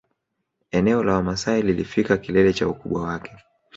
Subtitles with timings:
[0.71, 3.37] Eneo la Wamasai lilifika kilele cha ukubwa wake